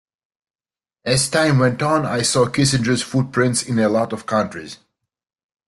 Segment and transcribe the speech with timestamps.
[1.05, 4.79] As time went on I saw Kissinger's footprints in a lot of countries.